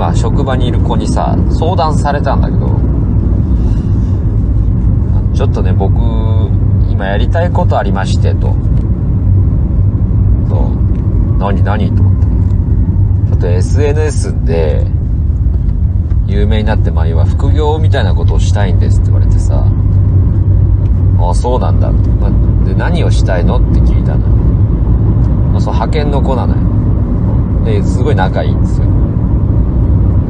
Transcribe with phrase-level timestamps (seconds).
[0.00, 2.68] 今職場にいる子にさ相談されたんだけど
[5.34, 5.94] ちょっとね僕
[6.90, 8.54] 今やりたいことありましてと。
[10.48, 11.36] そう。
[11.36, 11.94] 何何？
[11.94, 12.26] と思って
[13.28, 14.86] ちょっと SNS で
[16.26, 19.66] 有名になってまあ要は副業みたいなことをしたいんですって言われてさ。
[21.18, 22.30] ああそうなんだ、まあ、
[22.66, 24.32] で何をしたいのって聞いたのよ、
[25.52, 26.62] まあ、その派遣の子なのよ。
[27.66, 28.89] ですごい仲いいんですよ。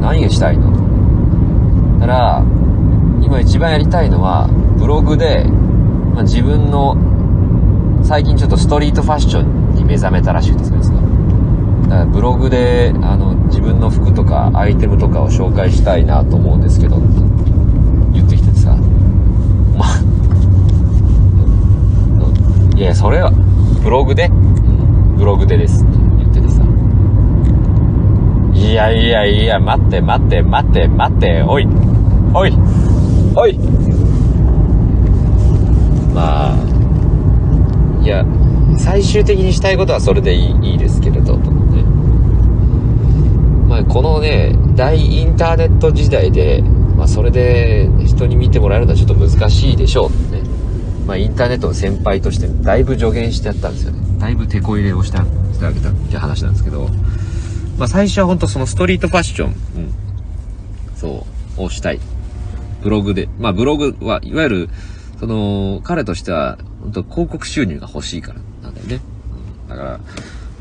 [0.00, 0.70] 何がしたいの？
[0.72, 2.42] とたら
[3.22, 5.44] 今一番やりたいのはブログで、
[6.14, 6.96] まあ、自分の
[8.04, 10.92] 最近ちょっとストリートファッションに目覚めたらしいですけどさ。
[10.92, 10.98] だ
[11.88, 16.98] からブログであの自分の服とかアイテムとかを紹介したいなと思うんですけど
[18.12, 18.76] 言ってきてさ。
[19.76, 20.00] まあ
[22.76, 23.30] いやそれは
[23.82, 24.30] ブログで？
[25.16, 25.82] ブログでです。
[25.84, 25.98] って
[28.76, 31.66] やいやいや待って待って待って待っておい
[32.34, 32.52] おい。
[33.34, 33.58] おい
[36.14, 36.56] まあ
[38.02, 38.22] いや
[38.78, 41.82] 最終的にしたいことはそれでいいいいですけれどとね。
[43.66, 46.60] まあこのね大インターネット時代で、
[46.96, 50.42] まあ、それで人に見てもらえるのはちょっと難しいでしょうってね。
[51.06, 54.18] まあインターネットの先輩としてだいぶ助言してやったんですよね。
[54.20, 56.90] だいぶ手こ入れをしたしてあげたって話なんですけど
[57.78, 59.56] まあ最初は本当そのストリートファッション、うん、
[60.96, 61.26] そ
[61.58, 62.00] うをしたい。
[62.82, 63.28] ブログで。
[63.38, 64.68] まあブログはいわゆる
[65.18, 68.40] その彼としては本当広告収入が欲しいから。
[68.62, 69.00] なんだよね、
[69.64, 70.00] うん、だから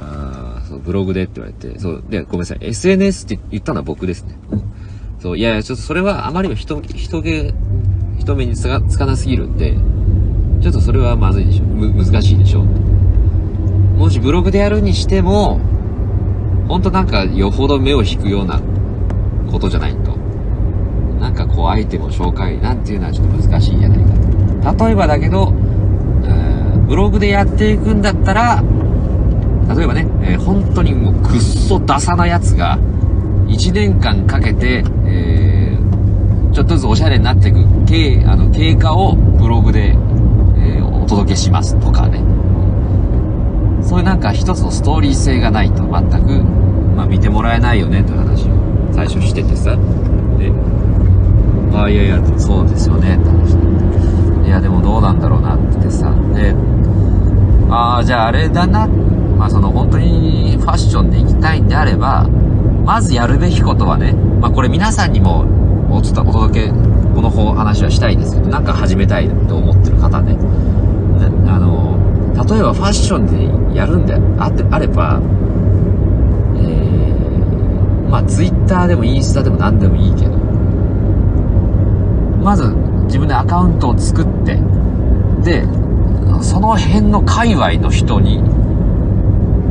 [0.00, 1.78] あそうブログでって言われて。
[1.78, 2.58] そうでごめんなさい。
[2.60, 4.62] SNS って言ったのは僕ですね、うん、
[5.20, 7.54] そういやいやちょっとそれはあまりにも人人気
[8.18, 9.76] 人目につかつかなすぎるんで
[10.62, 11.64] ちょっとそれはまずいでしょ。
[11.64, 12.62] む難しいでしょ。
[12.62, 15.60] もしブログでやるにしても
[16.68, 18.60] ほんとなんかよほど目を引くような
[19.50, 20.12] ことじゃないと。
[21.20, 23.98] なんかこうアイテムを紹介なんていうのはちょっと難しいんじゃない
[24.64, 24.84] かと。
[24.86, 25.52] 例えばだけど、
[26.24, 28.62] えー、ブログでやっていくんだったら
[29.74, 32.78] 例えばね、えー、本当にもうくっそダサなやつが
[33.46, 42.31] 1年間かけて、えー、ちょっとずつおしゃれになっていく経あの経過をブログで、えー、お届けしますとかね。
[43.92, 46.42] そういうなんか一つのストーリー性がないと全く、
[46.96, 49.76] まあ、見てもらえないよねという話を最初しててさ。
[50.38, 50.50] で
[51.76, 53.54] ああいやいやそうですよねって話
[54.46, 56.10] いやでもどうなんだろうなってさ。
[56.34, 56.54] で
[57.68, 58.86] ああじゃああれだな。
[58.86, 62.26] まあその本当にファッションで行きたいんであれば
[62.86, 65.44] まずやるべきことはねまあこれ皆さんにも
[65.90, 66.68] おお届け
[67.14, 70.38] この話はしたいですけどなんか始めたいと思ってる方ね。
[72.34, 73.26] 例えばファッション
[73.70, 75.20] でやるんであってあれば
[76.56, 80.36] えー、まあツイッターでもインスタでも何でもいいけど
[82.42, 82.68] まず
[83.06, 84.56] 自分でアカウントを作って
[85.42, 85.62] で
[86.42, 88.38] その辺の界隈の人に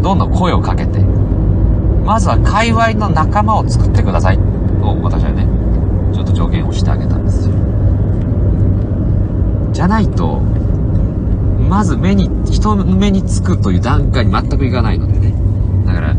[0.02, 4.44] どんどん声をかけてまずは界隈の仲間を作ってくださいと
[5.02, 5.46] 私はね
[6.14, 7.56] ちょっと助言をしてあげたんですよ。
[9.72, 10.42] じゃないと
[11.72, 15.34] まず目に人目につくという段階に全くいかないのでね
[15.86, 16.16] だから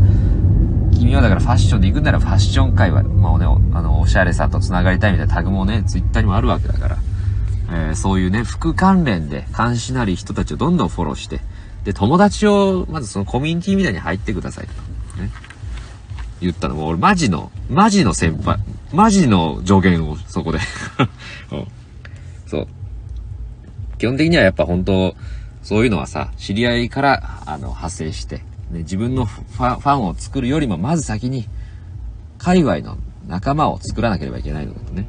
[0.91, 6.97] 君はだからファッションで行くならファッション界隈もうねあのおしゃれさと繋がりたいみたいなタグもねツイッターにもあるわけだから
[7.73, 11.39] えー、そういうね、服関連で監視なり人たちをどんどんフォローして、
[11.83, 14.73] で、友達を、まずそのコミュニティみたいに入ってくださいと。
[15.21, 15.29] ね。
[16.39, 18.59] 言ったのも、俺マジの、マジの先輩、
[18.93, 20.59] マジの助言をそこで
[22.45, 22.67] そう。
[23.97, 25.15] 基本的にはやっぱ本当、
[25.63, 28.37] そういうのはさ、知り合いから、あの、発生して、
[28.69, 31.47] ね、自分のファファンを作るよりも、まず先に、
[32.37, 32.97] 界隈の
[33.27, 35.07] 仲間を作らなければいけないのだとね。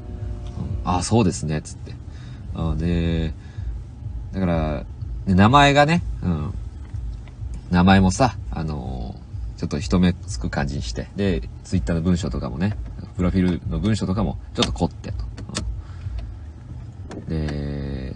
[0.85, 1.95] うん、ああ、そうですね、つって。
[2.55, 3.35] うん、で、
[4.33, 4.85] だから、
[5.27, 6.55] 名前がね、うん。
[7.71, 12.77] 名前もさ、あのー、ちょっと人目つく感じにして、で、ツイッターの文章とかもね、
[13.17, 15.25] プロフィールの文章とかもちょっと凝ってと。
[17.17, 18.15] うん、で、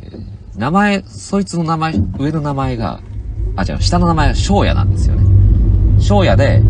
[0.58, 2.98] 名前、そいつの名前、上の名前が、
[3.54, 5.22] あ、違う、下の名前は翔也なんですよね。
[6.00, 6.60] 翔也で、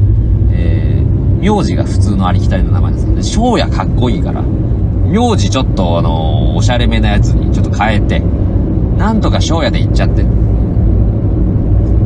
[0.53, 3.23] えー、名字が普通のありきたりの名前ですよね。
[3.23, 8.21] 翔也かっこいいから、名字ちょっとあのー、おしゃれめなやつにちょっと変えて、
[8.99, 10.23] なんとか翔也で行っちゃって。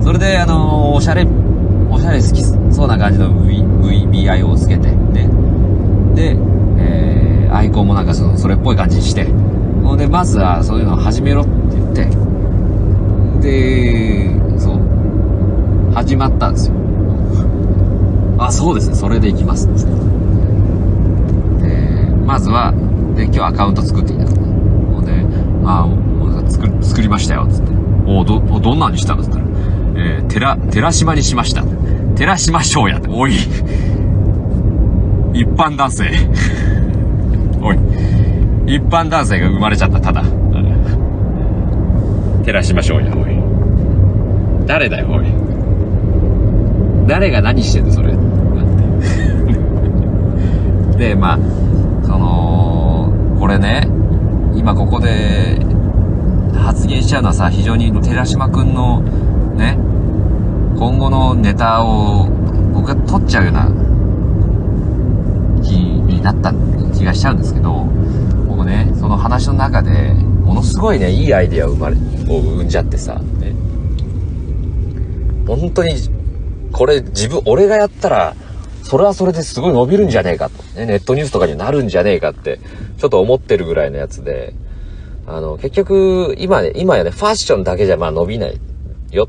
[0.05, 1.27] それであのー、おしゃれ、
[1.91, 5.29] おしゃれ好きそうな感じの VBI をつけて、ね。
[6.15, 6.37] で、
[6.79, 9.25] えー、アイコンもなんかその、それっぽい感じにして、
[9.83, 11.62] ほんで、まずはそういうのを始めろって、
[13.43, 16.75] で、そう、始まったんですよ。
[18.39, 19.75] あ、そうですね、それで行きます、ね。
[22.43, 22.73] ずは、
[23.17, 24.41] で、今日アカウント作っていたと。
[24.41, 25.25] もうね、
[25.65, 27.73] ああ、作作りましたよ、つって。
[28.07, 29.45] おど、どんなにしたのつったら、
[29.97, 31.63] えー、寺、寺島にしました。
[32.17, 33.01] 寺島翔也。
[33.09, 33.35] おい。
[35.33, 36.11] 一般男性。
[37.63, 37.79] おい。
[38.67, 40.25] 一般男性が生まれちゃった、ただ。
[42.45, 43.32] 寺島翔也、おい。
[44.67, 45.27] 誰だよ、おい。
[47.07, 48.13] 誰が何してんの、それ。
[50.97, 51.39] で、まあ、
[52.05, 53.89] その、これね、
[54.55, 55.59] 今ここで
[56.55, 59.03] 発言しちゃうのはさ、非常に寺島くんの、
[59.57, 59.79] ね、
[60.77, 62.29] 今後のネタを
[62.73, 63.69] 僕が取っちゃうような
[65.63, 66.53] 気になった
[66.95, 67.87] 気がしちゃうんですけど、
[68.49, 73.21] 僕ね、その話の中で、ものすごいね、いいアイデアを生まれ、を生んじゃってさ、ね、
[75.47, 75.95] 本当に、
[76.73, 78.37] これ自分、俺がやったら、
[78.83, 80.63] それはそれですごい伸びるんじゃねえかと。
[80.79, 82.59] ね、ネットニュースとかになるんじゃねえかって、
[82.99, 84.55] ちょっと思ってるぐらいのやつで、
[85.27, 88.61] あの、結局、今ね、今やね、ファッションだけじゃまあ伸びない
[89.13, 89.29] よ。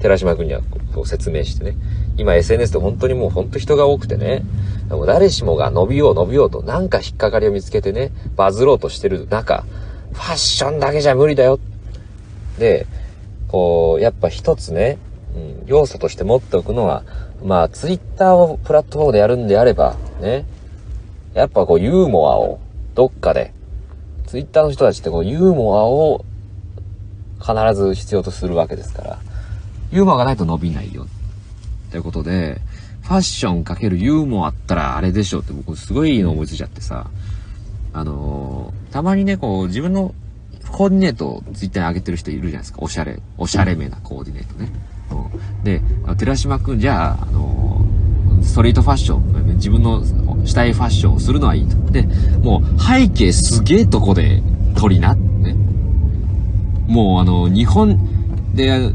[0.00, 0.60] 寺島君には
[0.94, 1.76] こう説明してね。
[2.18, 4.42] 今 SNS で本当にもう本当人が多くてね。
[4.90, 9.64] も誰しもが伸びよう伸びようとなんか引っかかりを見つけてね、バズろうとしてる中、
[10.12, 11.58] ファッションだけじゃ無理だよ。
[12.58, 12.86] で、
[13.48, 14.98] こう、やっぱ一つね、
[15.66, 17.04] 要素として持っておくのは、
[17.44, 20.44] まあ、ツイッターをプラットフォームでやるんであれば、ね、
[21.34, 22.60] やっぱこう、ユーモアを、
[22.94, 23.52] どっかで、
[24.26, 26.24] ツイッターの人たちってこう、ユーモアを
[27.40, 29.18] 必ず必要とするわけですから、
[29.92, 31.06] ユーモアがないと伸びないよ。
[31.90, 32.60] ということで、
[33.02, 37.08] ファッションかけるユーモアったらあれでしょって僕すごいいいの思いついちゃってさ、
[37.92, 40.14] あのー、たまにね、こう、自分の
[40.72, 42.78] コーディネートをツイッターに上げてる人いるじゃないですか。
[42.82, 44.72] おしゃれ、おしゃれめなコーディネートね。
[45.64, 45.82] で、
[46.16, 47.84] 寺島くん、じゃあ、あの、
[48.42, 50.02] ストリートファッション、自分の
[50.46, 51.76] したいファッションをするのはいいと。
[51.90, 52.02] で、
[52.42, 54.42] もう背景すげえとこで
[54.76, 55.14] 撮りな。
[55.14, 55.54] ね。
[56.86, 57.98] もうあの、日本
[58.54, 58.92] で、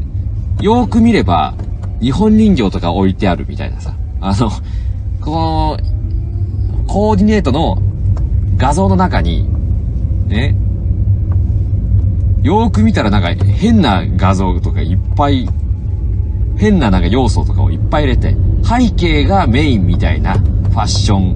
[0.60, 1.54] よーく見れば、
[2.00, 3.94] 日本人形とか置いてあるみたいなさ。
[4.20, 4.50] あの、
[5.20, 5.78] この、
[6.86, 7.78] コーディネートの
[8.56, 9.48] 画像の中に、
[10.26, 10.56] ね、
[12.42, 15.48] よーく見たらなんか変な画像とかいっぱい、
[16.62, 21.34] 変ななんか要素とかをいっぱい入れて、背景がメインみたいなファッション、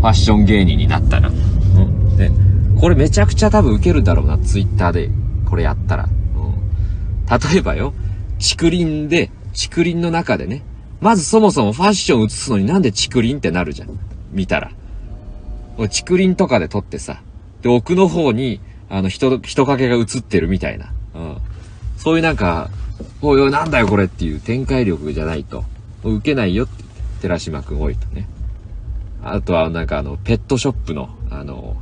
[0.00, 1.28] ファッション芸人になったら。
[1.28, 2.16] うん。
[2.16, 2.32] で、
[2.80, 5.08] これめちゃくちゃ多分受けるだろうな、ツイッターで。
[5.48, 6.08] これやったら。
[6.08, 7.52] うん。
[7.52, 7.94] 例えばよ、
[8.40, 10.64] 竹林で、竹林の中でね、
[11.00, 13.90] まずそもそもファッション映すのになんで竹林ってなるじゃん。
[14.32, 14.72] 見たら。
[15.76, 17.22] 竹林とかで撮ってさ、
[17.62, 18.60] で、奥の方に、
[18.90, 20.92] あの、人、人影が映ってるみたいな。
[21.14, 21.36] うん。
[21.96, 22.68] そういうなんか、
[23.22, 25.64] おいおい、なんだよこれっていう展開力じゃないと、
[26.02, 26.84] 受けないよって
[27.22, 28.28] 寺島くん多いとね。
[29.22, 31.76] あとはなんかあの、ペットショップの、あの、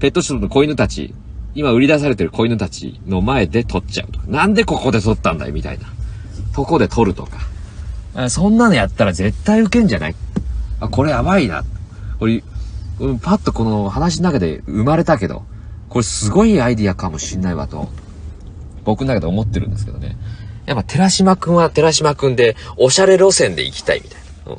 [0.00, 1.14] ペットショップの子犬たち、
[1.54, 4.26] 今売り出されてる子犬たちの前で撮っちゃうとか。
[4.28, 5.86] なんでここで撮ったんだよみたいな。
[6.54, 8.28] とこで撮るとか。
[8.28, 10.14] そんなのやったら絶対受けんじゃない？
[10.80, 11.64] あ、これやばいな。
[12.18, 12.42] これ、
[13.22, 15.44] パッとこの話の中で生まれたけど、
[15.88, 17.88] これすごいアイディアかもしんないわと、
[18.84, 20.16] 僕の中で思ってるんですけどね。
[20.68, 24.52] やっぱ寺島くんは寺島くんで、おしゃれ路線で行きたいみたいな。
[24.52, 24.58] うん。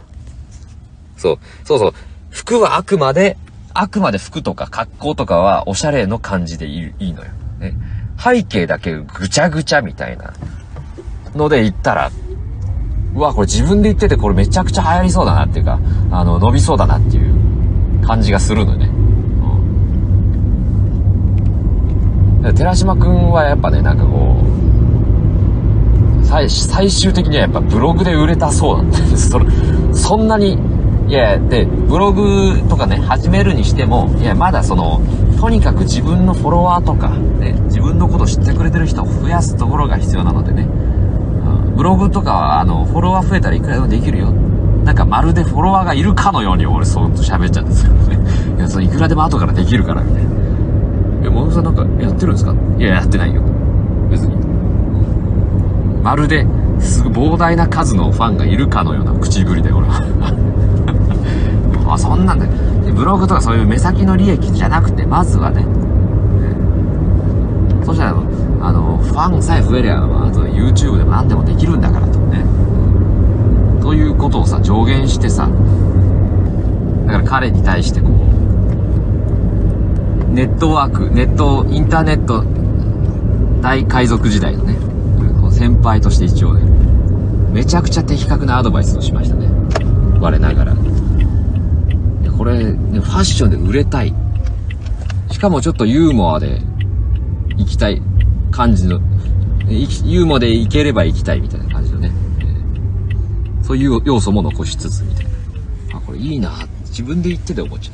[1.18, 1.40] そう。
[1.64, 1.94] そうそう。
[2.32, 3.38] 服はあくまで、
[3.76, 7.30] あくまで服とか格好とかはおしゃれの感じでいいいいのよ。
[7.60, 7.76] ね。
[8.18, 10.34] 背景だけぐちゃぐちゃみたいな
[11.36, 12.12] ので言ったら、
[13.14, 15.80] うわ、これ自分で言っててこれめちゃくちゃ流行りそうだなっていうか、
[16.10, 18.90] あの、伸びそうだなっていう感じがするのね。
[22.42, 22.56] うん。
[22.56, 24.69] 寺島くんはやっぱね、なんかこう、
[26.30, 29.30] 最終的にはやっぱブログで売れたそうなんです。
[29.30, 29.40] そ
[29.94, 30.58] そんなに
[31.08, 35.02] いや、で、ブログとかね、始めるにしても、いや、まだその、
[35.40, 40.68] とにかく自分のフォロワーとか、ね、自分のこと知ってくれてる人を増やすところが必要なのでね、う
[41.72, 44.32] ん、ブログとかは、あの、フォロワー増えたらいくらでもできるよ。
[44.86, 48.20] なんかまるでフォロワーがいるかのように俺そうと喋っちゃうんですけどね。
[48.58, 50.30] いや、そのいくらでも後からできるから、みたいな。
[50.30, 52.54] いや、モノさんなんかやってるんですか？
[52.78, 53.42] いや、やってないよ。
[54.12, 54.39] 別に。
[56.04, 56.46] まるで、
[56.80, 60.02] すぐ膨大な数のファンがいるかのような口ぶりで俺は。
[61.92, 62.46] あそんなんだ。
[62.86, 65.68] でブログとかそういう目先の利益じゃなくてまずはね、ね、
[67.84, 68.16] そしたら
[68.62, 72.20] あのファンさえ増えりゃあと YouTube でも何でもできるんだからと。
[72.20, 72.46] ね。
[73.82, 75.50] ということをさ助言してさ
[77.08, 78.12] だから彼に対してこう
[80.34, 82.44] ネットワークネットインターネット
[83.62, 84.69] 大海賊時代のね
[85.60, 86.64] 先輩として一応ね
[87.52, 89.48] めちゃくちゃ的確なアドバイスをしましたね
[90.20, 90.74] 我ながら
[92.40, 94.16] これ、ね、ファッションで売れたい。
[95.30, 96.62] しかもちょっとユーモアで
[97.58, 98.02] 行きたい
[98.50, 99.02] 感じの、
[99.68, 102.12] ユーモアで行ければ行きたいみたいな感じのね。
[103.62, 105.98] そういう要素も残しつつみたいな。
[105.98, 107.92] あ、これいいな自分で言ってて思っちゃ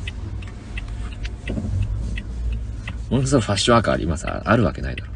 [1.50, 1.56] う。
[3.10, 5.10] 俺そのファッションアカー今さ、あるわけないだろ。